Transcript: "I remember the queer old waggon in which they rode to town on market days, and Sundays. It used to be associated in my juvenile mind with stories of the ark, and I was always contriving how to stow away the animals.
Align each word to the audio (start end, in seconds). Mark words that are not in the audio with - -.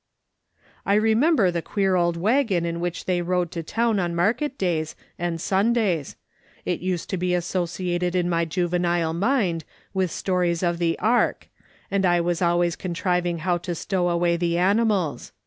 "I 0.87 0.95
remember 0.95 1.51
the 1.51 1.61
queer 1.61 1.95
old 1.95 2.17
waggon 2.17 2.65
in 2.65 2.79
which 2.79 3.05
they 3.05 3.21
rode 3.21 3.51
to 3.51 3.61
town 3.61 3.99
on 3.99 4.15
market 4.15 4.57
days, 4.57 4.95
and 5.19 5.39
Sundays. 5.39 6.15
It 6.65 6.79
used 6.79 7.07
to 7.11 7.17
be 7.17 7.35
associated 7.35 8.15
in 8.15 8.27
my 8.27 8.45
juvenile 8.45 9.13
mind 9.13 9.63
with 9.93 10.09
stories 10.09 10.63
of 10.63 10.79
the 10.79 10.97
ark, 10.97 11.49
and 11.91 12.03
I 12.03 12.19
was 12.19 12.41
always 12.41 12.75
contriving 12.75 13.37
how 13.45 13.59
to 13.59 13.75
stow 13.75 14.09
away 14.09 14.37
the 14.37 14.57
animals. 14.57 15.33